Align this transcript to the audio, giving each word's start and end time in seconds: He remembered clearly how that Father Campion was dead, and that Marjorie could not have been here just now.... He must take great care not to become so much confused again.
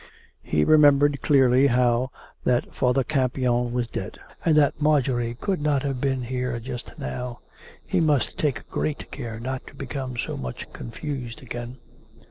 He 0.41 0.63
remembered 0.63 1.21
clearly 1.21 1.67
how 1.67 2.09
that 2.43 2.73
Father 2.73 3.03
Campion 3.03 3.71
was 3.71 3.87
dead, 3.87 4.17
and 4.43 4.55
that 4.55 4.81
Marjorie 4.81 5.37
could 5.39 5.61
not 5.61 5.83
have 5.83 6.01
been 6.01 6.23
here 6.23 6.59
just 6.59 6.97
now.... 6.97 7.37
He 7.85 7.99
must 7.99 8.39
take 8.39 8.67
great 8.71 9.11
care 9.11 9.39
not 9.39 9.67
to 9.67 9.75
become 9.75 10.17
so 10.17 10.37
much 10.37 10.73
confused 10.73 11.43
again. 11.43 11.77